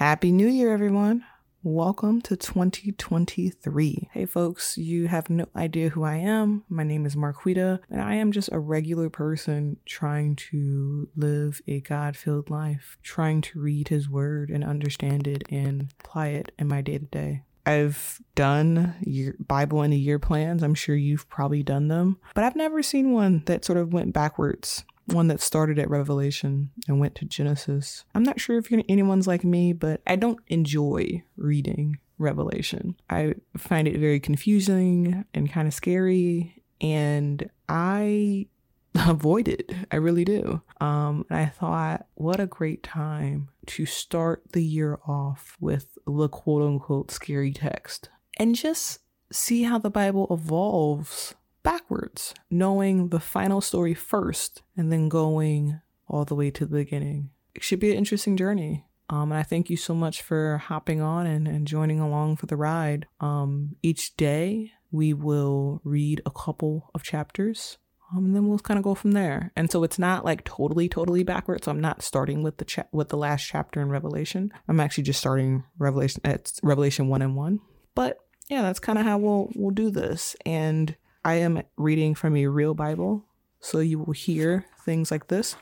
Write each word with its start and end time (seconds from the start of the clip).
Happy 0.00 0.32
New 0.32 0.48
Year, 0.48 0.72
everyone. 0.72 1.26
Welcome 1.62 2.22
to 2.22 2.34
2023. 2.34 4.08
Hey, 4.10 4.24
folks, 4.24 4.78
you 4.78 5.08
have 5.08 5.28
no 5.28 5.44
idea 5.54 5.90
who 5.90 6.04
I 6.04 6.14
am. 6.14 6.64
My 6.70 6.84
name 6.84 7.04
is 7.04 7.16
Marquita, 7.16 7.80
and 7.90 8.00
I 8.00 8.14
am 8.14 8.32
just 8.32 8.48
a 8.50 8.58
regular 8.58 9.10
person 9.10 9.76
trying 9.84 10.36
to 10.36 11.10
live 11.14 11.60
a 11.68 11.82
God 11.82 12.16
filled 12.16 12.48
life, 12.48 12.96
trying 13.02 13.42
to 13.42 13.60
read 13.60 13.88
His 13.88 14.08
Word 14.08 14.48
and 14.48 14.64
understand 14.64 15.26
it 15.26 15.42
and 15.50 15.92
apply 16.00 16.28
it 16.28 16.52
in 16.58 16.66
my 16.66 16.80
day 16.80 16.96
to 16.96 17.04
day. 17.04 17.42
I've 17.66 18.22
done 18.34 18.94
year, 19.02 19.36
Bible 19.38 19.82
in 19.82 19.92
a 19.92 19.96
year 19.96 20.18
plans. 20.18 20.62
I'm 20.62 20.74
sure 20.74 20.96
you've 20.96 21.28
probably 21.28 21.62
done 21.62 21.88
them, 21.88 22.16
but 22.32 22.42
I've 22.42 22.56
never 22.56 22.82
seen 22.82 23.12
one 23.12 23.42
that 23.44 23.66
sort 23.66 23.76
of 23.76 23.92
went 23.92 24.14
backwards 24.14 24.82
one 25.06 25.28
that 25.28 25.40
started 25.40 25.78
at 25.78 25.90
Revelation 25.90 26.70
and 26.88 27.00
went 27.00 27.14
to 27.16 27.24
Genesis. 27.24 28.04
I'm 28.14 28.22
not 28.22 28.40
sure 28.40 28.58
if 28.58 28.72
anyone's 28.88 29.26
like 29.26 29.44
me, 29.44 29.72
but 29.72 30.00
I 30.06 30.16
don't 30.16 30.40
enjoy 30.48 31.22
reading 31.36 31.98
Revelation. 32.18 32.96
I 33.08 33.34
find 33.56 33.88
it 33.88 33.98
very 33.98 34.20
confusing 34.20 35.24
and 35.34 35.50
kind 35.50 35.66
of 35.66 35.74
scary, 35.74 36.62
and 36.80 37.48
I 37.68 38.46
avoid 38.94 39.48
it. 39.48 39.72
I 39.90 39.96
really 39.96 40.24
do. 40.24 40.60
Um, 40.80 41.26
and 41.30 41.38
I 41.38 41.46
thought, 41.46 42.06
what 42.14 42.40
a 42.40 42.46
great 42.46 42.82
time 42.82 43.48
to 43.66 43.86
start 43.86 44.42
the 44.52 44.64
year 44.64 44.98
off 45.06 45.56
with 45.60 45.98
the 46.06 46.28
quote 46.28 46.62
unquote 46.62 47.10
scary 47.10 47.52
text 47.52 48.08
and 48.38 48.54
just 48.54 49.00
see 49.32 49.62
how 49.62 49.78
the 49.78 49.90
Bible 49.90 50.26
evolves 50.30 51.34
backwards, 51.62 52.34
knowing 52.50 53.08
the 53.08 53.20
final 53.20 53.60
story 53.60 53.94
first 53.94 54.62
and 54.76 54.92
then 54.92 55.08
going 55.08 55.80
all 56.08 56.24
the 56.24 56.34
way 56.34 56.50
to 56.50 56.66
the 56.66 56.76
beginning. 56.76 57.30
It 57.54 57.62
should 57.62 57.80
be 57.80 57.90
an 57.90 57.98
interesting 57.98 58.36
journey. 58.36 58.86
Um, 59.08 59.32
and 59.32 59.38
I 59.38 59.42
thank 59.42 59.68
you 59.68 59.76
so 59.76 59.94
much 59.94 60.22
for 60.22 60.58
hopping 60.58 61.00
on 61.00 61.26
and, 61.26 61.48
and 61.48 61.66
joining 61.66 61.98
along 61.98 62.36
for 62.36 62.46
the 62.46 62.56
ride. 62.56 63.06
Um, 63.20 63.76
each 63.82 64.16
day, 64.16 64.72
we 64.92 65.12
will 65.12 65.80
read 65.84 66.22
a 66.24 66.30
couple 66.30 66.90
of 66.94 67.02
chapters. 67.02 67.78
Um, 68.12 68.26
and 68.26 68.36
then 68.36 68.48
we'll 68.48 68.58
kind 68.58 68.78
of 68.78 68.84
go 68.84 68.94
from 68.94 69.12
there. 69.12 69.52
And 69.54 69.70
so 69.70 69.84
it's 69.84 69.98
not 69.98 70.24
like 70.24 70.44
totally, 70.44 70.88
totally 70.88 71.22
backwards. 71.22 71.64
So 71.64 71.70
I'm 71.70 71.80
not 71.80 72.02
starting 72.02 72.42
with 72.42 72.58
the 72.58 72.64
cha- 72.64 72.88
with 72.92 73.08
the 73.08 73.16
last 73.16 73.46
chapter 73.46 73.80
in 73.80 73.88
Revelation. 73.88 74.52
I'm 74.68 74.80
actually 74.80 75.04
just 75.04 75.20
starting 75.20 75.64
Revelation 75.78 76.20
at 76.24 76.52
Revelation 76.62 77.08
one 77.08 77.22
and 77.22 77.36
one. 77.36 77.60
But 77.94 78.18
yeah, 78.48 78.62
that's 78.62 78.80
kind 78.80 78.98
of 78.98 79.04
how 79.04 79.18
we'll 79.18 79.50
we'll 79.54 79.70
do 79.70 79.90
this. 79.90 80.34
And 80.44 80.96
I 81.24 81.34
am 81.34 81.62
reading 81.76 82.14
from 82.14 82.36
a 82.36 82.46
real 82.46 82.74
Bible, 82.74 83.24
so 83.60 83.80
you 83.80 83.98
will 83.98 84.12
hear 84.12 84.64
things 84.84 85.10
like 85.10 85.28
this 85.28 85.56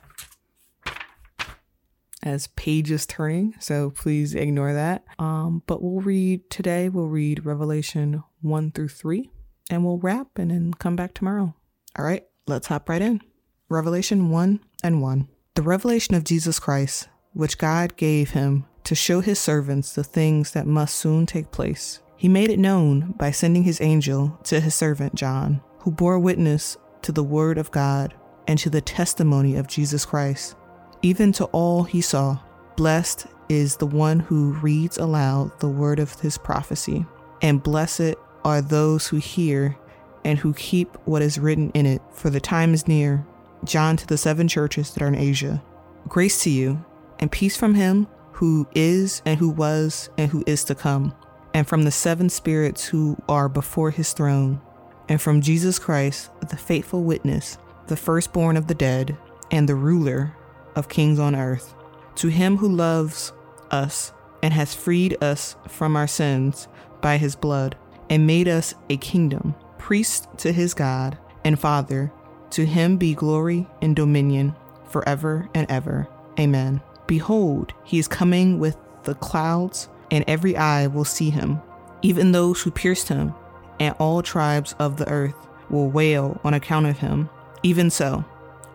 as 2.23 2.49
pages 2.49 3.07
turning, 3.07 3.55
so 3.59 3.91
please 3.91 4.35
ignore 4.35 4.73
that. 4.75 5.05
Um, 5.19 5.63
but 5.67 5.83
we'll 5.83 6.01
read 6.01 6.49
today, 6.51 6.89
we'll 6.89 7.09
read 7.09 7.45
Revelation 7.45 8.23
1 8.43 8.73
through 8.73 8.89
3, 8.89 9.31
and 9.71 9.85
we'll 9.85 9.99
wrap 9.99 10.29
and 10.37 10.51
then 10.51 10.75
come 10.75 10.97
back 10.97 11.15
tomorrow. 11.15 11.55
All 11.99 12.05
right, 12.05 12.25
let's 12.47 12.69
hop 12.69 12.89
right 12.89 13.03
in. 13.03 13.21
Revelation 13.69 14.31
1 14.31 14.61
and 14.83 15.03
1. 15.03 15.29
The 15.55 15.63
revelation 15.63 16.15
of 16.15 16.25
Jesus 16.25 16.59
Christ, 16.59 17.09
which 17.33 17.59
God 17.59 17.97
gave 17.97 18.31
him 18.31 18.67
to 18.85 18.95
show 18.95 19.21
his 19.21 19.39
servants 19.39 19.95
the 19.95 20.05
things 20.05 20.53
that 20.53 20.67
must 20.67 20.97
soon 20.97 21.27
take 21.27 21.51
place 21.51 22.01
he 22.19 22.29
made 22.29 22.51
it 22.51 22.59
known 22.59 23.13
by 23.17 23.31
sending 23.31 23.63
his 23.63 23.81
angel 23.81 24.37
to 24.43 24.59
his 24.59 24.75
servant 24.75 25.15
John, 25.15 25.63
who 25.79 25.93
bore 25.93 26.19
witness 26.19 26.77
to 27.03 27.13
the 27.13 27.23
word 27.23 27.57
of 27.59 27.71
God 27.71 28.13
and 28.49 28.59
to 28.59 28.69
the 28.69 28.81
testimony 28.81 29.55
of 29.55 29.69
Jesus 29.69 30.05
Christ, 30.05 30.57
even 31.01 31.31
to 31.35 31.45
all 31.47 31.85
he 31.85 32.01
saw. 32.01 32.41
Blessed 32.77 33.29
is 33.49 33.77
the 33.77 33.87
one 33.87 34.19
who 34.19 34.53
reads 34.55 34.99
aloud 34.99 35.59
the 35.61 35.69
word 35.69 36.01
of 36.01 36.19
his 36.19 36.37
prophecy, 36.37 37.07
and 37.41 37.63
blessed 37.63 38.17
are 38.45 38.61
those 38.61 39.07
who 39.07 39.19
hear 39.19 39.77
and 40.25 40.41
who 40.41 40.53
keep 40.55 40.97
what 41.05 41.23
is 41.23 41.39
written 41.39 41.71
in 41.71 41.87
it, 41.87 42.03
for 42.13 42.31
the 42.31 42.41
time 42.41 42.75
is 42.75 42.89
near. 42.89 43.25
John 43.63 43.97
to 43.97 44.07
the 44.09 44.19
seven 44.19 44.49
churches 44.49 44.93
that 44.93 45.05
are 45.05 45.09
in 45.09 45.15
Asia. 45.15 45.63
Grace 46.09 46.43
to 46.43 46.51
you, 46.51 46.85
and 47.21 47.31
peace 47.31 47.57
from 47.57 47.75
him 47.75 48.09
who 48.33 48.67
is, 48.75 49.23
and 49.25 49.39
who 49.39 49.51
was, 49.51 50.11
and 50.19 50.31
who 50.33 50.43
is 50.47 50.65
to 50.65 50.75
come 50.75 51.15
and 51.55 51.67
from 51.67 51.85
the 51.85 51.91
seven 51.91 52.29
spirits 52.29 52.87
who 52.87 53.17
are 53.29 53.49
before 53.49 53.91
his 53.91 54.13
throne, 54.13 54.61
and 55.09 55.21
from 55.21 55.41
Jesus 55.41 55.79
Christ, 55.79 56.31
the 56.49 56.57
faithful 56.57 57.03
witness, 57.05 57.59
the 57.87 57.97
firstborn 57.97 58.57
of 58.57 58.67
the 58.67 58.75
dead, 58.75 59.17
and 59.51 59.69
the 59.69 59.75
ruler 59.75 60.35
of 60.77 60.89
kings 60.89 61.19
on 61.19 61.35
earth. 61.35 61.75
To 62.17 62.29
him 62.29 62.59
who 62.59 62.69
loves 62.69 63.33
us 63.71 64.13
and 64.43 64.53
has 64.53 64.75
freed 64.75 65.23
us 65.23 65.57
from 65.67 65.97
our 65.97 66.07
sins 66.07 66.69
by 67.01 67.17
his 67.17 67.37
blood, 67.37 67.77
and 68.11 68.27
made 68.27 68.49
us 68.49 68.75
a 68.89 68.97
kingdom, 68.97 69.55
priest 69.79 70.29
to 70.39 70.53
his 70.53 70.75
God 70.75 71.19
and 71.45 71.59
Father, 71.59 72.13
to 72.51 72.65
him 72.65 72.97
be 72.97 73.15
glory 73.15 73.67
and 73.83 73.95
dominion 73.95 74.55
forever 74.91 75.49
and 75.55 75.71
ever. 75.71 76.09
Amen. 76.39 76.81
Behold, 77.07 77.73
he 77.85 77.99
is 77.99 78.09
coming 78.09 78.59
with 78.59 78.77
the 79.05 79.15
clouds 79.17 79.89
and 80.11 80.25
every 80.27 80.57
eye 80.57 80.87
will 80.87 81.05
see 81.05 81.31
him, 81.31 81.61
even 82.03 82.33
those 82.33 82.63
who 82.63 82.71
pierced 82.71 83.09
him, 83.09 83.35
and 83.81 83.95
all 83.99 84.23
tribes 84.23 84.75
of 84.79 84.97
the 84.97 85.09
earth 85.09 85.35
will 85.71 85.91
wail 85.91 86.41
on 86.45 86.55
account 86.55 86.87
of 86.87 86.99
him. 86.99 87.29
Even 87.63 87.91
so, 87.91 88.25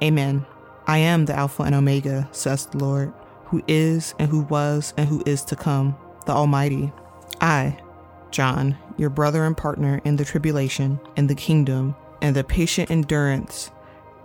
Amen. 0.01 0.45
I 0.85 0.97
am 0.97 1.25
the 1.25 1.33
Alpha 1.33 1.63
and 1.63 1.73
Omega, 1.73 2.27
says 2.33 2.65
the 2.65 2.77
Lord, 2.77 3.13
who 3.45 3.63
is, 3.69 4.13
and 4.19 4.29
who 4.29 4.41
was, 4.41 4.93
and 4.97 5.07
who 5.07 5.23
is 5.25 5.45
to 5.45 5.55
come, 5.55 5.95
the 6.25 6.33
Almighty. 6.33 6.91
I, 7.39 7.79
John, 8.31 8.77
your 8.97 9.09
brother 9.09 9.45
and 9.45 9.55
partner 9.55 10.01
in 10.03 10.17
the 10.17 10.25
tribulation, 10.25 10.99
and 11.15 11.29
the 11.29 11.35
kingdom, 11.35 11.95
and 12.21 12.35
the 12.35 12.43
patient 12.43 12.91
endurance 12.91 13.71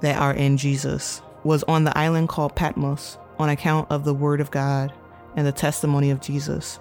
that 0.01 0.19
are 0.19 0.35
in 0.35 0.57
Jesus, 0.57 1.23
was 1.45 1.63
on 1.65 1.85
the 1.85 1.97
island 1.97 2.29
called 2.29 2.57
Patmos 2.57 3.19
on 3.39 3.49
account 3.49 3.89
of 3.91 4.05
the 4.05 4.15
word 4.15 4.41
of 4.41 4.51
God 4.51 4.93
and 5.37 5.47
the 5.47 5.53
testimony 5.53 6.11
of 6.11 6.21
Jesus. 6.21 6.81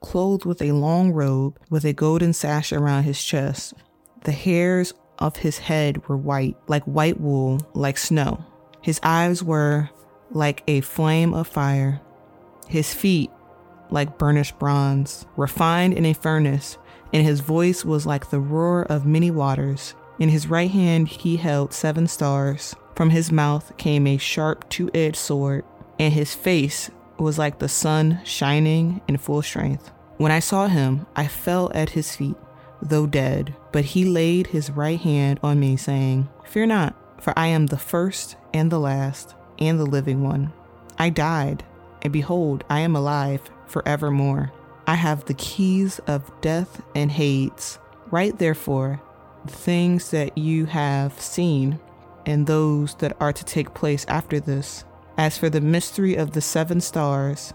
clothed 0.00 0.44
with 0.44 0.62
a 0.62 0.72
long 0.72 1.12
robe 1.12 1.58
with 1.70 1.84
a 1.84 1.92
golden 1.92 2.32
sash 2.32 2.72
around 2.72 3.04
his 3.04 3.22
chest. 3.22 3.74
The 4.24 4.32
hairs 4.32 4.92
of 5.18 5.36
his 5.36 5.58
head 5.58 6.08
were 6.08 6.16
white, 6.16 6.56
like 6.66 6.84
white 6.84 7.20
wool, 7.20 7.60
like 7.74 7.98
snow. 7.98 8.44
His 8.82 9.00
eyes 9.02 9.42
were 9.42 9.90
like 10.30 10.62
a 10.66 10.80
flame 10.80 11.34
of 11.34 11.46
fire. 11.46 12.00
His 12.68 12.94
feet 12.94 13.30
like 13.90 14.18
burnished 14.18 14.58
bronze, 14.58 15.26
refined 15.36 15.94
in 15.94 16.06
a 16.06 16.12
furnace, 16.12 16.78
and 17.12 17.26
his 17.26 17.40
voice 17.40 17.84
was 17.84 18.06
like 18.06 18.30
the 18.30 18.40
roar 18.40 18.82
of 18.84 19.04
many 19.04 19.30
waters. 19.30 19.94
In 20.18 20.28
his 20.28 20.46
right 20.46 20.70
hand 20.70 21.08
he 21.08 21.36
held 21.36 21.72
seven 21.72 22.06
stars. 22.06 22.74
From 22.94 23.10
his 23.10 23.32
mouth 23.32 23.76
came 23.78 24.06
a 24.06 24.16
sharp 24.16 24.68
two 24.68 24.90
edged 24.94 25.16
sword, 25.16 25.64
and 25.98 26.12
his 26.12 26.34
face 26.34 26.90
was 27.20 27.38
like 27.38 27.58
the 27.58 27.68
sun 27.68 28.20
shining 28.24 29.00
in 29.08 29.16
full 29.16 29.42
strength. 29.42 29.90
When 30.16 30.32
I 30.32 30.40
saw 30.40 30.66
him, 30.66 31.06
I 31.16 31.26
fell 31.26 31.70
at 31.74 31.90
his 31.90 32.14
feet, 32.14 32.36
though 32.82 33.06
dead, 33.06 33.54
but 33.72 33.84
he 33.84 34.04
laid 34.04 34.48
his 34.48 34.70
right 34.70 35.00
hand 35.00 35.40
on 35.42 35.58
me, 35.58 35.76
saying, 35.76 36.28
Fear 36.44 36.66
not, 36.66 37.22
for 37.22 37.32
I 37.38 37.46
am 37.48 37.66
the 37.66 37.78
first 37.78 38.36
and 38.52 38.70
the 38.70 38.80
last 38.80 39.34
and 39.58 39.78
the 39.78 39.86
living 39.86 40.22
one. 40.22 40.52
I 40.98 41.10
died, 41.10 41.64
and 42.02 42.12
behold, 42.12 42.64
I 42.68 42.80
am 42.80 42.96
alive 42.96 43.50
forevermore. 43.66 44.52
I 44.86 44.94
have 44.94 45.24
the 45.24 45.34
keys 45.34 46.00
of 46.00 46.30
death 46.40 46.82
and 46.94 47.10
Hades. 47.10 47.78
Write 48.10 48.38
therefore 48.38 49.00
the 49.44 49.52
things 49.52 50.10
that 50.10 50.36
you 50.36 50.66
have 50.66 51.18
seen 51.20 51.78
and 52.26 52.46
those 52.46 52.94
that 52.96 53.16
are 53.20 53.32
to 53.32 53.44
take 53.44 53.72
place 53.74 54.04
after 54.08 54.40
this. 54.40 54.84
As 55.16 55.36
for 55.36 55.50
the 55.50 55.60
mystery 55.60 56.14
of 56.14 56.32
the 56.32 56.40
seven 56.40 56.80
stars 56.80 57.52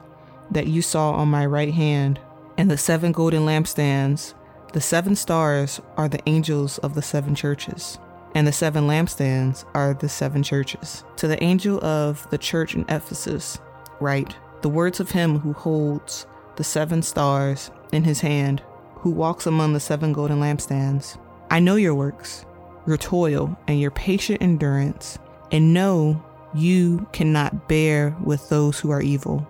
that 0.52 0.68
you 0.68 0.82
saw 0.82 1.12
on 1.12 1.30
my 1.30 1.46
right 1.46 1.74
hand, 1.74 2.20
and 2.58 2.70
the 2.70 2.78
seven 2.78 3.12
golden 3.12 3.46
lampstands, 3.46 4.34
the 4.74 4.82
seven 4.82 5.16
stars 5.16 5.82
are 5.98 6.10
the 6.10 6.22
angels 6.28 6.78
of 6.80 6.96
the 6.96 7.02
seven 7.02 7.36
churches, 7.36 7.98
and 8.34 8.46
the 8.46 8.52
seven 8.52 8.88
lampstands 8.88 9.66
are 9.74 9.94
the 9.94 10.10
seven 10.10 10.44
churches. 10.44 11.04
To 11.18 11.28
the 11.28 11.42
angel 11.44 11.84
of 11.84 12.30
the 12.30 12.38
church 12.38 12.76
in 12.76 12.86
Ephesus, 12.90 13.60
write 14.00 14.36
the 14.62 14.70
words 14.70 15.00
of 15.00 15.12
him 15.12 15.40
who 15.40 15.54
holds 15.54 16.26
the 16.56 16.64
seven 16.64 17.02
stars 17.02 17.72
in 17.92 18.04
his 18.04 18.22
hand, 18.22 18.62
who 18.96 19.12
walks 19.12 19.46
among 19.46 19.74
the 19.74 19.80
seven 19.80 20.12
golden 20.14 20.40
lampstands. 20.40 21.18
I 21.50 21.60
know 21.60 21.76
your 21.76 21.96
works, 21.96 22.46
your 22.88 22.98
toil, 22.98 23.58
and 23.68 23.80
your 23.80 23.92
patient 23.92 24.42
endurance, 24.42 25.20
and 25.52 25.74
know 25.74 26.25
you 26.56 27.08
cannot 27.12 27.68
bear 27.68 28.16
with 28.24 28.50
those 28.50 28.80
who 28.80 28.92
are 28.92 29.02
evil, 29.02 29.48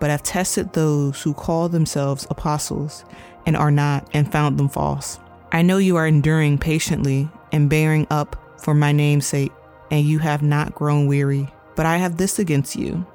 but 0.00 0.10
have 0.10 0.22
tested 0.22 0.72
those 0.72 1.22
who 1.22 1.34
call 1.34 1.68
themselves 1.68 2.26
apostles 2.30 3.04
and 3.46 3.56
are 3.56 3.70
not, 3.70 4.08
and 4.14 4.30
found 4.32 4.58
them 4.58 4.68
false. 4.68 5.18
I 5.52 5.62
know 5.62 5.76
you 5.76 5.96
are 5.96 6.06
enduring 6.06 6.58
patiently 6.58 7.28
and 7.52 7.68
bearing 7.68 8.06
up 8.10 8.36
for 8.62 8.74
my 8.74 8.90
name's 8.92 9.26
sake, 9.26 9.52
and 9.90 10.06
you 10.06 10.18
have 10.20 10.42
not 10.42 10.74
grown 10.74 11.06
weary. 11.06 11.48
But 11.76 11.86
I 11.86 11.98
have 11.98 12.16
this 12.16 12.38
against 12.38 12.74
you, 12.74 13.06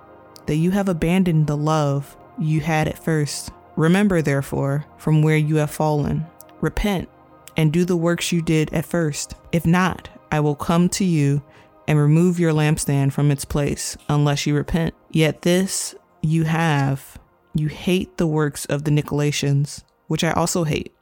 that 0.46 0.58
you 0.58 0.72
have 0.72 0.88
abandoned 0.88 1.48
the 1.48 1.58
love 1.58 2.16
you 2.38 2.62
had 2.62 2.88
at 2.88 3.04
first. 3.04 3.52
Remember, 3.76 4.22
therefore, 4.22 4.86
from 4.98 5.22
where 5.22 5.38
you 5.38 5.56
have 5.56 5.72
fallen. 5.72 6.26
Repent 6.62 7.10
and 7.58 7.74
do 7.74 7.86
the 7.86 7.98
works 7.98 8.32
you 8.32 8.42
did 8.42 8.72
at 8.74 8.86
first. 8.86 9.34
If 9.52 9.66
not, 9.66 10.10
I 10.32 10.40
will 10.40 10.56
come 10.56 10.90
to 10.90 11.04
you 11.06 11.42
and 11.90 12.00
remove 12.00 12.40
your 12.40 12.54
lampstand 12.54 13.12
from 13.12 13.32
its 13.32 13.44
place, 13.44 13.98
unless 14.08 14.46
you 14.46 14.54
repent. 14.54 14.94
Yet 15.10 15.42
this 15.42 15.96
you 16.22 16.44
have. 16.44 17.18
You 17.56 17.68
hate 17.68 18.18
the 18.18 18.28
works 18.28 18.66
of 18.66 18.84
the 18.84 18.92
Nicolaitans, 18.92 19.84
which 20.06 20.24
I 20.24 20.32
also 20.32 20.66
hate. 20.66 20.96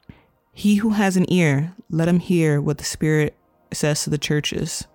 He 0.50 0.76
who 0.76 0.90
has 0.90 1.18
an 1.18 1.30
ear, 1.30 1.74
let 1.90 2.08
him 2.08 2.20
hear 2.20 2.60
what 2.60 2.78
the 2.78 2.84
Spirit 2.84 3.36
says 3.70 4.02
to 4.04 4.10
the 4.10 4.16
churches. 4.16 4.86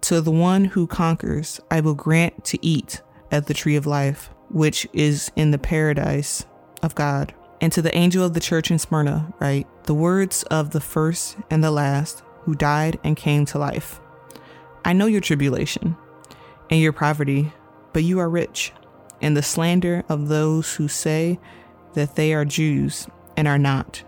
To 0.00 0.22
the 0.22 0.30
one 0.30 0.64
who 0.64 0.86
conquers, 0.86 1.60
I 1.70 1.80
will 1.80 1.94
grant 1.94 2.46
to 2.46 2.58
eat 2.66 3.02
at 3.30 3.46
the 3.46 3.54
tree 3.54 3.76
of 3.76 3.86
life, 3.86 4.30
which 4.48 4.88
is 4.94 5.30
in 5.36 5.50
the 5.50 5.58
paradise 5.58 6.46
of 6.82 6.94
God. 6.94 7.34
And 7.60 7.70
to 7.72 7.82
the 7.82 7.96
angel 7.96 8.24
of 8.24 8.32
the 8.32 8.40
church 8.40 8.70
in 8.70 8.78
Smyrna, 8.78 9.34
write 9.38 9.66
the 9.84 9.94
words 9.94 10.44
of 10.44 10.70
the 10.70 10.80
first 10.80 11.36
and 11.50 11.62
the 11.62 11.70
last 11.70 12.22
who 12.40 12.54
died 12.54 12.98
and 13.04 13.18
came 13.18 13.44
to 13.46 13.58
life. 13.58 14.00
I 14.84 14.92
know 14.92 15.06
your 15.06 15.20
tribulation 15.20 15.96
and 16.70 16.80
your 16.80 16.92
poverty, 16.92 17.52
but 17.92 18.04
you 18.04 18.18
are 18.18 18.28
rich, 18.28 18.72
and 19.20 19.36
the 19.36 19.42
slander 19.42 20.04
of 20.08 20.28
those 20.28 20.74
who 20.74 20.88
say 20.88 21.38
that 21.94 22.16
they 22.16 22.32
are 22.32 22.44
Jews 22.44 23.06
and 23.36 23.46
are 23.46 23.58
not 23.58 24.02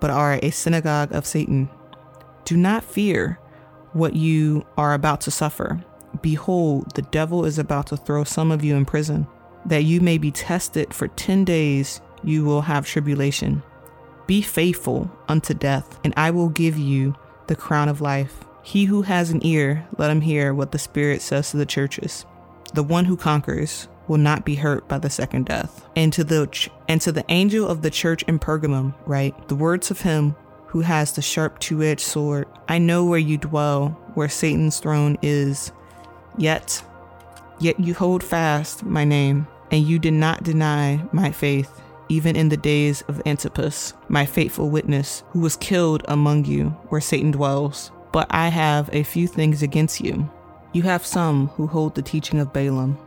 but 0.00 0.10
are 0.10 0.38
a 0.42 0.50
synagogue 0.50 1.12
of 1.12 1.26
Satan. 1.26 1.68
Do 2.44 2.56
not 2.56 2.84
fear 2.84 3.38
what 3.92 4.14
you 4.14 4.66
are 4.76 4.94
about 4.94 5.20
to 5.22 5.30
suffer. 5.30 5.82
Behold, 6.22 6.94
the 6.94 7.02
devil 7.02 7.44
is 7.44 7.58
about 7.58 7.88
to 7.88 7.96
throw 7.96 8.24
some 8.24 8.50
of 8.50 8.64
you 8.64 8.76
in 8.76 8.84
prison, 8.84 9.26
that 9.66 9.84
you 9.84 10.00
may 10.00 10.18
be 10.18 10.30
tested 10.30 10.94
for 10.94 11.08
10 11.08 11.44
days, 11.44 12.00
you 12.22 12.44
will 12.44 12.62
have 12.62 12.86
tribulation. 12.86 13.62
Be 14.26 14.42
faithful 14.42 15.10
unto 15.28 15.54
death, 15.54 15.98
and 16.04 16.14
I 16.16 16.30
will 16.30 16.48
give 16.48 16.76
you 16.76 17.14
the 17.46 17.56
crown 17.56 17.88
of 17.88 18.00
life. 18.00 18.44
He 18.68 18.84
who 18.84 19.00
has 19.00 19.30
an 19.30 19.40
ear, 19.46 19.86
let 19.96 20.10
him 20.10 20.20
hear 20.20 20.52
what 20.52 20.72
the 20.72 20.78
Spirit 20.78 21.22
says 21.22 21.50
to 21.50 21.56
the 21.56 21.64
churches. 21.64 22.26
The 22.74 22.82
one 22.82 23.06
who 23.06 23.16
conquers 23.16 23.88
will 24.08 24.18
not 24.18 24.44
be 24.44 24.56
hurt 24.56 24.86
by 24.86 24.98
the 24.98 25.08
second 25.08 25.46
death. 25.46 25.86
And 25.96 26.12
to 26.12 26.22
the 26.22 26.46
ch- 26.48 26.68
and 26.86 27.00
to 27.00 27.10
the 27.10 27.24
angel 27.30 27.66
of 27.66 27.80
the 27.80 27.88
church 27.88 28.24
in 28.24 28.38
Pergamum, 28.38 28.92
write 29.06 29.48
the 29.48 29.54
words 29.54 29.90
of 29.90 30.02
him 30.02 30.36
who 30.66 30.80
has 30.80 31.12
the 31.12 31.22
sharp 31.22 31.58
two-edged 31.60 32.02
sword. 32.02 32.46
I 32.68 32.76
know 32.76 33.06
where 33.06 33.18
you 33.18 33.38
dwell, 33.38 33.98
where 34.12 34.28
Satan's 34.28 34.80
throne 34.80 35.16
is. 35.22 35.72
Yet, 36.36 36.84
yet 37.60 37.80
you 37.80 37.94
hold 37.94 38.22
fast 38.22 38.84
my 38.84 39.04
name, 39.04 39.46
and 39.70 39.88
you 39.88 39.98
did 39.98 40.12
not 40.12 40.42
deny 40.42 41.02
my 41.10 41.30
faith, 41.30 41.80
even 42.10 42.36
in 42.36 42.50
the 42.50 42.58
days 42.58 43.00
of 43.08 43.22
Antipas, 43.24 43.94
my 44.08 44.26
faithful 44.26 44.68
witness, 44.68 45.22
who 45.30 45.40
was 45.40 45.56
killed 45.56 46.04
among 46.06 46.44
you, 46.44 46.68
where 46.90 47.00
Satan 47.00 47.30
dwells. 47.30 47.92
But 48.12 48.26
I 48.30 48.48
have 48.48 48.88
a 48.92 49.02
few 49.02 49.26
things 49.26 49.62
against 49.62 50.00
you. 50.00 50.30
You 50.72 50.82
have 50.82 51.04
some 51.04 51.48
who 51.48 51.66
hold 51.66 51.94
the 51.94 52.02
teaching 52.02 52.40
of 52.40 52.52
Balaam 52.52 52.98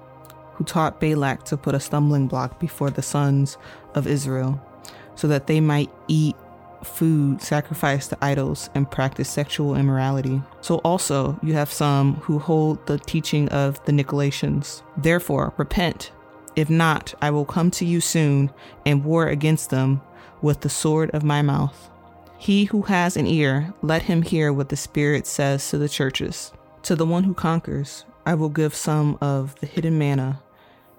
who 0.62 0.65
taught 0.65 1.00
Balak 1.00 1.44
to 1.45 1.57
put 1.57 1.74
a 1.74 1.80
stumbling 1.80 2.27
block 2.27 2.59
before 2.59 2.92
the 2.92 3.01
sons 3.01 3.57
of 3.95 4.06
Israel, 4.06 4.62
so 5.15 5.27
that 5.27 5.48
they 5.48 5.59
might 5.59 5.89
eat 6.07 6.36
food 6.83 7.42
sacrificed 7.42 8.09
to 8.12 8.18
idols 8.21 8.69
and 8.75 8.89
practice 8.89 9.30
sexual 9.30 9.75
immorality. 9.75 10.42
So 10.62 10.77
also 10.77 11.39
you 11.42 11.53
have 11.53 11.71
some 11.71 12.15
who 12.18 12.39
hold 12.39 12.86
the 12.88 13.00
teaching 13.00 13.50
of 13.50 13.83
the 13.86 13.92
Nicolaitans. 13.92 14.83
Therefore, 14.98 15.53
repent. 15.57 16.12
If 16.56 16.69
not, 16.69 17.13
I 17.21 17.31
will 17.31 17.45
come 17.45 17.71
to 17.71 17.86
you 17.86 18.01
soon 18.01 18.51
and 18.86 19.06
war 19.06 19.27
against 19.27 19.69
them 19.69 20.01
with 20.42 20.62
the 20.62 20.69
sword 20.69 21.12
of 21.12 21.24
my 21.24 21.42
mouth. 21.42 21.91
He 22.42 22.64
who 22.64 22.82
has 22.82 23.18
an 23.18 23.28
ear, 23.28 23.72
let 23.84 24.02
him 24.02 24.24
hear 24.24 24.52
what 24.52 24.70
the 24.70 24.76
Spirit 24.76 25.28
says 25.28 25.70
to 25.70 25.78
the 25.78 25.88
churches. 25.88 26.52
To 26.82 26.96
the 26.96 27.06
one 27.06 27.24
who 27.24 27.36
conquers, 27.36 28.04
I 28.26 28.34
will 28.34 28.50
give 28.50 28.74
some 28.74 29.20
of 29.22 29.54
the 29.60 29.68
hidden 29.68 30.00
manna 30.00 30.42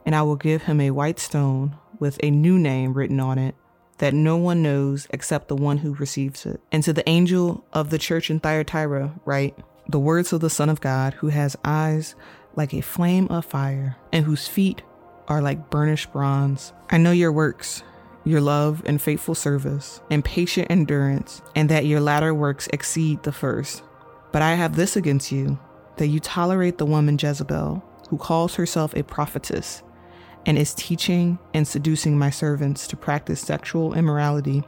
and 0.06 0.14
I 0.14 0.22
will 0.22 0.36
give 0.36 0.62
him 0.62 0.80
a 0.80 0.92
white 0.92 1.18
stone 1.18 1.76
with 1.98 2.16
a 2.22 2.30
new 2.30 2.60
name 2.60 2.94
written 2.94 3.18
on 3.18 3.38
it 3.38 3.56
that 3.98 4.14
no 4.14 4.36
one 4.36 4.62
knows 4.62 5.08
except 5.10 5.48
the 5.48 5.56
one 5.56 5.78
who 5.78 5.94
receives 5.94 6.46
it. 6.46 6.60
And 6.70 6.84
to 6.84 6.92
the 6.92 7.08
angel 7.08 7.64
of 7.72 7.90
the 7.90 7.98
church 7.98 8.30
in 8.30 8.38
Thyatira, 8.38 9.20
write 9.24 9.58
the 9.88 9.98
words 9.98 10.32
of 10.32 10.42
the 10.42 10.48
Son 10.48 10.68
of 10.68 10.80
God, 10.80 11.14
who 11.14 11.26
has 11.30 11.56
eyes 11.64 12.14
like 12.54 12.72
a 12.72 12.82
flame 12.82 13.26
of 13.30 13.44
fire, 13.44 13.96
and 14.12 14.24
whose 14.24 14.46
feet 14.46 14.82
are 15.26 15.42
like 15.42 15.70
burnished 15.70 16.12
bronze. 16.12 16.72
I 16.88 16.98
know 16.98 17.10
your 17.10 17.32
works, 17.32 17.82
your 18.24 18.40
love 18.40 18.82
and 18.86 19.00
faithful 19.00 19.34
service, 19.34 20.00
and 20.10 20.24
patient 20.24 20.68
endurance, 20.70 21.42
and 21.54 21.68
that 21.68 21.86
your 21.86 22.00
latter 22.00 22.32
works 22.34 22.68
exceed 22.72 23.22
the 23.22 23.32
first. 23.32 23.82
But 24.30 24.42
I 24.42 24.54
have 24.54 24.76
this 24.76 24.96
against 24.96 25.32
you, 25.32 25.58
that 25.96 26.06
you 26.06 26.20
tolerate 26.20 26.78
the 26.78 26.86
woman 26.86 27.18
Jezebel, 27.20 27.82
who 28.08 28.18
calls 28.18 28.54
herself 28.54 28.94
a 28.94 29.02
prophetess 29.02 29.82
and 30.46 30.58
is 30.58 30.74
teaching 30.74 31.38
and 31.54 31.66
seducing 31.66 32.18
my 32.18 32.30
servants 32.30 32.86
to 32.88 32.96
practice 32.96 33.40
sexual 33.40 33.94
immorality 33.94 34.64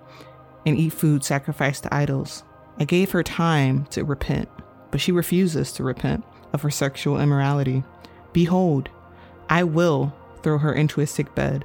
and 0.67 0.79
eat 0.79 0.93
food 0.93 1.25
sacrificed 1.25 1.83
to 1.83 1.95
idols. 1.95 2.45
I 2.79 2.85
gave 2.85 3.11
her 3.11 3.23
time 3.23 3.87
to 3.91 4.05
repent, 4.05 4.49
but 4.91 5.01
she 5.01 5.13
refuses 5.13 5.73
to 5.73 5.85
repent 5.85 6.25
of 6.53 6.63
her 6.63 6.71
sexual 6.71 7.21
immorality. 7.21 7.85
Behold, 8.33 8.89
I 9.49 9.65
will 9.65 10.15
throw 10.43 10.59
her 10.59 10.73
into 10.73 11.01
a 11.01 11.07
sick 11.07 11.35
bed, 11.35 11.65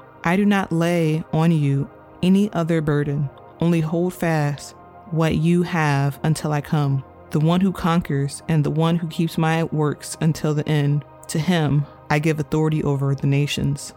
I 0.23 0.35
do 0.35 0.45
not 0.45 0.71
lay 0.71 1.23
on 1.33 1.51
you 1.51 1.89
any 2.21 2.51
other 2.53 2.81
burden, 2.81 3.29
only 3.59 3.81
hold 3.81 4.13
fast 4.13 4.75
what 5.09 5.35
you 5.35 5.63
have 5.63 6.19
until 6.23 6.51
I 6.51 6.61
come. 6.61 7.03
The 7.31 7.39
one 7.39 7.61
who 7.61 7.71
conquers 7.71 8.43
and 8.47 8.63
the 8.63 8.71
one 8.71 8.97
who 8.97 9.07
keeps 9.07 9.37
my 9.37 9.63
works 9.65 10.17
until 10.21 10.53
the 10.53 10.67
end, 10.67 11.05
to 11.29 11.39
him 11.39 11.85
I 12.09 12.19
give 12.19 12.39
authority 12.39 12.83
over 12.83 13.15
the 13.15 13.27
nations 13.27 13.93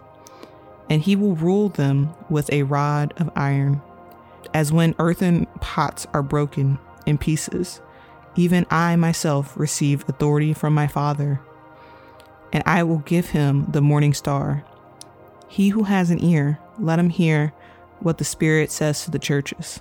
and 0.88 1.02
he 1.02 1.16
will 1.16 1.35
rule 1.35 1.69
them 1.69 2.14
with 2.28 2.52
a 2.52 2.62
rod 2.62 3.14
of 3.16 3.31
iron. 3.35 3.81
As 4.52 4.73
when 4.73 4.95
earthen 4.99 5.47
pots 5.61 6.07
are 6.12 6.23
broken 6.23 6.78
in 7.07 7.19
pieces, 7.19 7.81
even 8.37 8.66
I 8.71 8.97
myself 8.97 9.57
receive 9.57 10.09
authority 10.09 10.52
from 10.52 10.75
my 10.75 10.87
Father, 10.87 11.40
and 12.52 12.62
I 12.66 12.83
will 12.83 12.99
give 12.99 13.31
him 13.31 13.66
the 13.71 13.81
morning 13.81 14.14
star. 14.14 14.64
He 15.48 15.68
who 15.68 15.84
has 15.84 16.10
an 16.10 16.22
ear, 16.22 16.58
let 16.78 16.98
him 16.98 17.10
hear 17.10 17.52
what 18.00 18.18
the 18.18 18.24
Spirit 18.24 18.70
says 18.70 19.04
to 19.04 19.10
the 19.10 19.18
churches. 19.18 19.80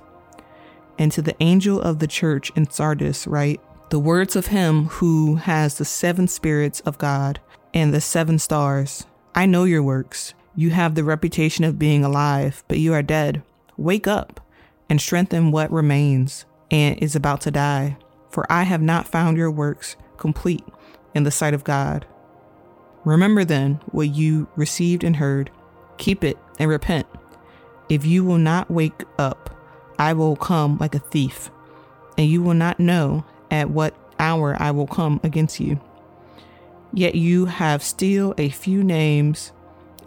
And 0.98 1.12
to 1.12 1.22
the 1.22 1.36
angel 1.40 1.82
of 1.82 2.00
the 2.00 2.08
church 2.08 2.52
in 2.56 2.70
Sardis, 2.70 3.26
write 3.26 3.62
the 3.90 4.00
words 4.00 4.36
of 4.36 4.48
him 4.48 4.86
who 4.86 5.36
has 5.36 5.78
the 5.78 5.86
seven 5.86 6.28
spirits 6.28 6.80
of 6.82 6.98
God 6.98 7.40
and 7.74 7.94
the 7.94 8.02
seven 8.02 8.40
stars. 8.40 9.06
I 9.36 9.46
know 9.46 9.64
your 9.64 9.84
works 9.84 10.34
you 10.56 10.70
have 10.70 10.94
the 10.94 11.04
reputation 11.04 11.64
of 11.64 11.80
being 11.80 12.04
alive, 12.04 12.64
but 12.68 12.78
you 12.78 12.94
are 12.94 13.02
dead. 13.02 13.42
Wake 13.76 14.06
up 14.06 14.40
and 14.88 15.02
strengthen 15.02 15.52
what 15.52 15.72
remains 15.72 16.46
and 16.70 16.98
is 17.00 17.16
about 17.16 17.42
to 17.42 17.52
die. 17.52 17.98
For 18.30 18.46
I 18.52 18.64
have 18.64 18.82
not 18.82 19.08
found 19.08 19.38
your 19.38 19.50
works 19.50 19.96
complete 20.18 20.64
in 21.16 21.24
the 21.24 21.32
sight 21.32 21.56
of 21.56 21.64
God. 21.64 22.06
Remember 23.06 23.44
then 23.44 23.82
what 23.92 24.10
you 24.10 24.48
received 24.56 25.04
and 25.04 25.18
heard, 25.18 25.52
keep 25.98 26.24
it 26.24 26.38
and 26.60 26.70
repent. 26.70 27.08
If 27.90 28.06
you 28.06 28.24
will 28.24 28.38
not 28.38 28.72
wake 28.72 29.04
up, 29.20 29.50
I 30.00 30.14
will 30.14 30.36
come 30.36 30.78
like 30.80 30.96
a 30.96 31.00
thief, 31.00 31.52
and 32.18 32.28
you 32.28 32.42
will 32.42 32.54
not 32.54 32.80
know 32.80 33.26
at 33.52 33.70
what 33.70 33.94
hour 34.20 34.56
I 34.60 34.72
will 34.72 34.88
come 34.88 35.20
against 35.24 35.60
you. 35.60 35.80
Yet 36.94 37.16
you 37.16 37.46
have 37.46 37.84
still 37.84 38.34
a 38.38 38.50
few 38.50 38.84
names 38.84 39.52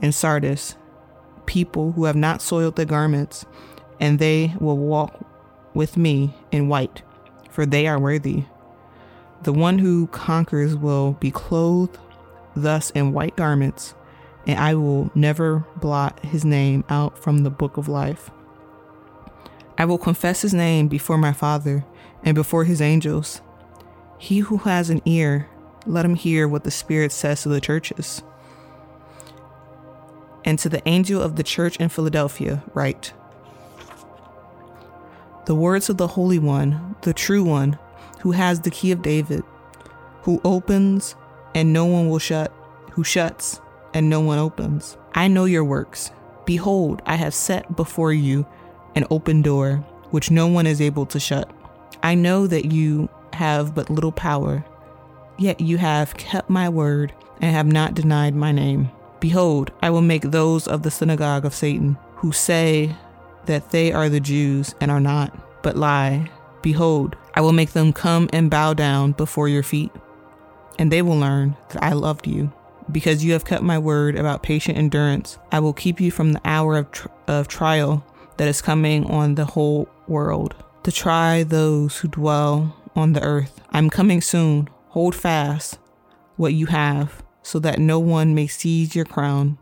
in 0.01 0.13
Sardis, 0.13 0.77
people 1.45 1.93
who 1.93 2.05
have 2.05 2.17
not 2.17 2.41
soiled 2.41 2.77
their 2.77 2.87
garments, 2.87 3.45
and 4.01 4.19
they 4.19 4.55
will 4.59 4.79
walk 4.79 5.25
with 5.75 5.97
me 5.97 6.35
in 6.51 6.69
white, 6.69 7.03
for 7.51 7.67
they 7.67 7.87
are 7.87 7.99
worthy. 7.99 8.45
The 9.43 9.53
one 9.53 9.79
who 9.79 10.07
conquers 10.09 10.75
will 10.75 11.13
be 11.13 11.31
clothed 11.31 11.99
thus 12.57 12.91
in 12.91 13.13
white 13.13 13.37
garments, 13.37 13.95
and 14.47 14.59
I 14.59 14.75
will 14.75 15.11
never 15.15 15.67
blot 15.77 16.25
his 16.25 16.45
name 16.45 16.85
out 16.89 17.19
from 17.19 17.39
the 17.39 17.51
book 17.51 17.77
of 17.77 17.89
life. 17.89 18.31
I 19.79 19.85
will 19.85 19.99
confess 19.99 20.43
his 20.43 20.55
name 20.55 20.89
before 20.89 21.19
my 21.19 21.33
Father 21.33 21.85
and 22.25 22.35
before 22.35 22.65
his 22.65 22.81
angels. 22.81 23.43
He 24.19 24.39
who 24.39 24.59
has 24.59 24.89
an 24.89 25.03
ear, 25.05 25.49
let 25.85 26.05
him 26.05 26.15
hear 26.15 26.49
what 26.49 26.65
the 26.65 26.71
Spirit 26.71 27.13
says 27.13 27.43
to 27.43 27.51
the 27.51 27.61
churches. 27.61 28.23
And 30.45 30.59
to 30.61 30.69
the 30.69 30.87
angel 30.89 31.21
of 31.21 31.37
the 31.37 31.43
church 31.43 31.77
in 31.77 31.89
Philadelphia, 31.89 32.63
write 32.73 33.13
The 35.45 35.55
words 35.55 35.91
of 35.91 35.99
the 35.99 36.07
Holy 36.07 36.39
One, 36.39 36.97
the 37.03 37.13
true 37.13 37.45
One, 37.45 37.79
who 38.21 38.33
has 38.33 38.61
the 38.61 38.71
key 38.71 38.93
of 38.93 39.03
David, 39.03 39.43
who 40.23 40.41
opens 40.45 41.17
and 41.57 41.73
no 41.73 41.87
one 41.87 42.09
will 42.09 42.19
shut, 42.19 42.53
who 42.93 43.03
shuts 43.03 43.61
and 43.95 44.11
no 44.11 44.21
one 44.21 44.39
opens. 44.39 44.97
I 45.15 45.27
know 45.27 45.47
your 45.47 45.65
works. 45.65 46.13
Behold, 46.45 47.01
I 47.07 47.17
have 47.17 47.35
set 47.35 47.75
before 47.75 48.13
you 48.13 48.47
an 48.95 49.07
open 49.11 49.41
door, 49.41 49.77
which 50.11 50.31
no 50.31 50.47
one 50.47 50.67
is 50.67 50.83
able 50.83 51.07
to 51.07 51.19
shut. 51.19 51.51
I 52.03 52.15
know 52.15 52.47
that 52.47 52.67
you 52.67 53.09
have 53.33 53.75
but 53.75 53.89
little 53.89 54.13
power, 54.13 54.65
yet 55.39 55.61
you 55.61 55.79
have 55.79 56.17
kept 56.19 56.51
my 56.51 56.69
word 56.69 57.15
and 57.41 57.53
have 57.53 57.67
not 57.67 57.95
denied 57.95 58.35
my 58.35 58.53
name. 58.53 58.91
Behold, 59.19 59.73
I 59.81 59.89
will 59.89 60.03
make 60.03 60.23
those 60.23 60.69
of 60.69 60.83
the 60.83 60.91
synagogue 60.91 61.47
of 61.47 61.55
Satan 61.55 61.97
who 62.17 62.33
say 62.33 62.95
that 63.47 63.71
they 63.71 63.93
are 63.93 64.11
the 64.11 64.21
Jews 64.21 64.75
and 64.81 64.91
are 64.91 65.01
not, 65.01 65.63
but 65.63 65.77
lie. 65.77 66.31
Behold, 66.61 67.17
I 67.35 67.41
will 67.41 67.53
make 67.53 67.71
them 67.71 67.95
come 67.95 68.29
and 68.33 68.51
bow 68.51 68.75
down 68.75 69.13
before 69.13 69.49
your 69.49 69.63
feet, 69.63 69.91
and 70.79 70.91
they 70.91 71.03
will 71.03 71.19
learn 71.19 71.57
that 71.71 71.83
I 71.83 71.93
loved 71.93 72.27
you. 72.27 72.53
Because 72.91 73.25
you 73.25 73.33
have 73.33 73.45
kept 73.45 73.63
my 73.63 73.79
word 73.79 74.17
about 74.17 74.43
patient 74.43 74.79
endurance, 74.79 75.39
I 75.51 75.61
will 75.61 75.73
keep 75.73 76.01
you 76.01 76.11
from 76.11 76.33
the 76.33 76.41
hour 76.45 76.77
of, 76.77 76.91
tr- 76.93 77.09
of 77.27 77.49
trial 77.49 78.05
that 78.37 78.47
is 78.49 78.63
coming 78.63 79.05
on 79.07 79.35
the 79.35 79.45
whole 79.45 79.89
world 80.07 80.55
to 80.85 80.93
try 80.93 81.43
those 81.43 81.99
who 81.99 82.09
dwell 82.09 82.77
on 82.95 83.13
the 83.13 83.23
earth. 83.23 83.61
I'm 83.71 83.91
coming 83.91 84.21
soon. 84.21 84.69
Hold 84.91 85.15
fast 85.15 85.79
what 86.37 86.55
you 86.55 86.67
have, 86.67 87.23
so 87.43 87.59
that 87.59 87.79
no 87.79 87.99
one 87.99 88.35
may 88.35 88.47
seize 88.47 88.95
your 88.95 89.05
crown. 89.05 89.59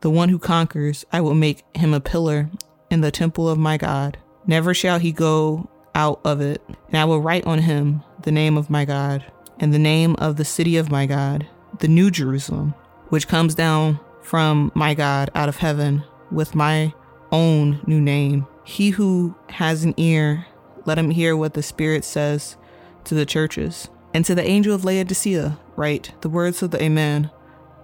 The 0.00 0.10
one 0.10 0.28
who 0.28 0.38
conquers, 0.38 1.04
I 1.12 1.20
will 1.20 1.34
make 1.34 1.64
him 1.76 1.94
a 1.94 2.00
pillar 2.00 2.50
in 2.90 3.00
the 3.00 3.10
temple 3.10 3.48
of 3.48 3.58
my 3.58 3.76
God. 3.76 4.18
Never 4.46 4.74
shall 4.74 4.98
he 4.98 5.12
go 5.12 5.68
out 5.94 6.20
of 6.24 6.40
it. 6.40 6.62
And 6.88 6.96
I 6.96 7.04
will 7.04 7.20
write 7.20 7.46
on 7.46 7.60
him 7.60 8.02
the 8.22 8.32
name 8.32 8.56
of 8.56 8.70
my 8.70 8.84
God, 8.84 9.24
and 9.58 9.72
the 9.72 9.78
name 9.78 10.14
of 10.18 10.36
the 10.36 10.44
city 10.44 10.76
of 10.76 10.90
my 10.90 11.06
God, 11.06 11.46
the 11.80 11.88
New 11.88 12.10
Jerusalem, 12.10 12.74
which 13.08 13.28
comes 13.28 13.54
down 13.54 14.00
from 14.22 14.70
my 14.74 14.94
God 14.94 15.30
out 15.34 15.48
of 15.48 15.56
heaven 15.56 16.04
with 16.30 16.54
my 16.54 16.92
own 17.32 17.80
new 17.86 18.00
name. 18.00 18.46
He 18.64 18.90
who 18.90 19.34
has 19.50 19.84
an 19.84 19.94
ear, 19.96 20.46
let 20.84 20.98
him 20.98 21.10
hear 21.10 21.36
what 21.36 21.54
the 21.54 21.62
Spirit 21.62 22.04
says 22.04 22.56
to 23.04 23.14
the 23.14 23.26
churches. 23.26 23.88
And 24.14 24.24
to 24.24 24.34
the 24.34 24.46
angel 24.46 24.74
of 24.74 24.84
Laodicea, 24.84 25.58
write 25.76 26.12
the 26.22 26.28
words 26.28 26.62
of 26.62 26.70
the 26.70 26.82
Amen, 26.82 27.30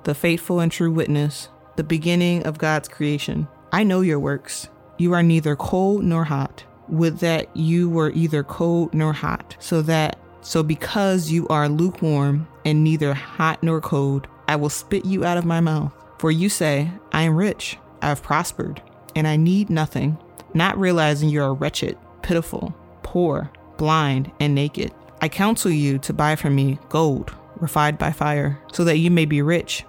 the 0.04 0.14
faithful 0.14 0.60
and 0.60 0.70
true 0.72 0.90
witness, 0.90 1.48
the 1.76 1.84
beginning 1.84 2.44
of 2.44 2.58
God's 2.58 2.88
creation. 2.88 3.48
I 3.72 3.84
know 3.84 4.00
your 4.00 4.18
works. 4.18 4.68
You 4.98 5.12
are 5.12 5.22
neither 5.22 5.56
cold 5.56 6.04
nor 6.04 6.24
hot. 6.24 6.64
Would 6.88 7.18
that 7.18 7.54
you 7.56 7.88
were 7.88 8.10
either 8.10 8.44
cold 8.44 8.94
nor 8.94 9.12
hot, 9.14 9.56
so 9.58 9.80
that 9.82 10.18
so 10.44 10.62
because 10.62 11.30
you 11.30 11.48
are 11.48 11.68
lukewarm 11.68 12.46
and 12.64 12.84
neither 12.84 13.14
hot 13.14 13.62
nor 13.62 13.80
cold, 13.80 14.28
I 14.46 14.56
will 14.56 14.70
spit 14.70 15.04
you 15.04 15.24
out 15.24 15.38
of 15.38 15.44
my 15.44 15.60
mouth. 15.60 15.92
For 16.18 16.30
you 16.30 16.48
say, 16.48 16.90
I 17.12 17.22
am 17.22 17.34
rich, 17.34 17.78
I 18.00 18.08
have 18.08 18.22
prospered, 18.22 18.80
and 19.16 19.26
I 19.26 19.36
need 19.36 19.70
nothing, 19.70 20.18
not 20.52 20.78
realizing 20.78 21.30
you 21.30 21.42
are 21.42 21.54
wretched, 21.54 21.98
pitiful, 22.22 22.74
poor, 23.02 23.50
blind, 23.78 24.30
and 24.38 24.54
naked. 24.54 24.92
I 25.20 25.28
counsel 25.28 25.70
you 25.70 25.98
to 25.98 26.12
buy 26.12 26.36
from 26.36 26.54
me 26.54 26.78
gold 26.88 27.34
refined 27.58 27.98
by 27.98 28.12
fire, 28.12 28.58
so 28.72 28.84
that 28.84 28.98
you 28.98 29.10
may 29.10 29.24
be 29.24 29.42
rich, 29.42 29.84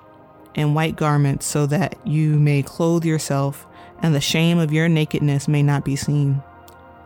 and 0.55 0.75
white 0.75 0.95
garments, 0.95 1.45
so 1.45 1.65
that 1.65 1.95
you 2.05 2.39
may 2.39 2.63
clothe 2.63 3.05
yourself, 3.05 3.67
and 4.01 4.15
the 4.15 4.21
shame 4.21 4.57
of 4.57 4.73
your 4.73 4.87
nakedness 4.87 5.47
may 5.47 5.61
not 5.61 5.83
be 5.83 5.95
seen. 5.95 6.41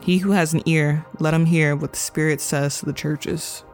He 0.00 0.18
who 0.18 0.30
has 0.30 0.54
an 0.54 0.62
ear, 0.66 1.04
let 1.18 1.34
him 1.34 1.46
hear 1.46 1.76
what 1.76 1.92
the 1.92 1.98
Spirit 1.98 2.40
says 2.40 2.78
to 2.78 2.86
the 2.86 2.92
churches. 2.92 3.64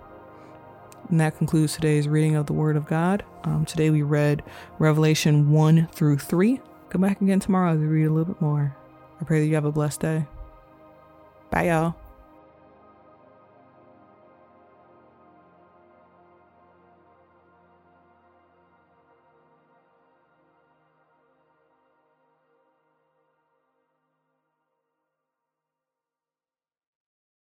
And 1.09 1.21
that 1.21 1.39
concludes 1.39 1.75
today's 1.75 2.09
reading 2.09 2.35
of 2.35 2.47
the 2.47 2.53
Word 2.53 2.77
of 2.77 2.87
God. 2.87 3.25
Um, 3.45 3.65
today 3.65 3.91
we 3.91 4.03
read 4.03 4.43
Revelation 4.81 5.53
1 5.53 5.89
through 5.93 6.19
3. 6.19 6.61
Come 6.91 7.01
back 7.01 7.21
again 7.21 7.39
tomorrow 7.39 7.77
we 7.77 7.87
read 7.87 8.07
a 8.07 8.11
little 8.11 8.33
bit 8.33 8.41
more. 8.41 8.77
I 9.21 9.25
pray 9.25 9.41
that 9.41 9.47
you 9.47 9.55
have 9.55 9.65
a 9.65 9.73
blessed 9.73 10.01
day. 10.01 10.27
Bye, 11.51 11.69
y'all. 11.69 11.95